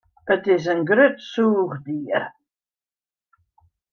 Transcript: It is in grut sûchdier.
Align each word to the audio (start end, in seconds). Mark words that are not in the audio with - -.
It 0.35 0.47
is 0.51 0.65
in 0.71 0.79
grut 0.89 1.17
sûchdier. 1.31 2.23